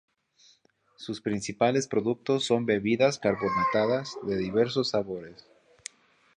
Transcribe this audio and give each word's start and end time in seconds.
Sus 0.95 1.21
principales 1.21 1.87
productos 1.87 2.43
son 2.43 2.65
bebidas 2.65 3.19
carbonatadas 3.19 4.17
de 4.23 4.35
diversos 4.35 4.89
sabores. 4.89 5.45